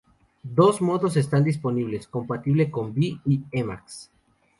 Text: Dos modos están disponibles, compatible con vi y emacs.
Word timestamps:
Dos 0.57 0.81
modos 0.81 1.15
están 1.15 1.43
disponibles, 1.43 2.07
compatible 2.07 2.71
con 2.71 2.91
vi 2.95 3.21
y 3.23 3.43
emacs. 3.51 4.09